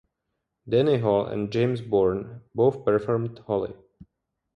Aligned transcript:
Danny 0.67 0.97
Hall 0.97 1.27
and 1.27 1.51
James 1.51 1.79
Bourne 1.79 2.41
both 2.55 2.83
performed 2.83 3.37
Holly... 3.45 3.75